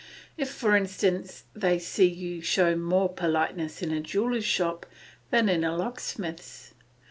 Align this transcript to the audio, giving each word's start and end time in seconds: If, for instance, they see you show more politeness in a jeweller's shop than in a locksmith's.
If, 0.35 0.49
for 0.49 0.75
instance, 0.75 1.43
they 1.53 1.77
see 1.77 2.07
you 2.07 2.41
show 2.41 2.75
more 2.75 3.07
politeness 3.07 3.83
in 3.83 3.91
a 3.91 3.99
jeweller's 4.01 4.43
shop 4.43 4.87
than 5.29 5.47
in 5.47 5.63
a 5.63 5.77
locksmith's. 5.77 6.73